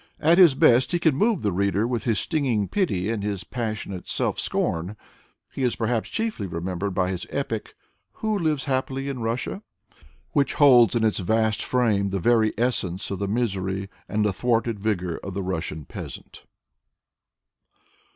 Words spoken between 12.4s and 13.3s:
essence of the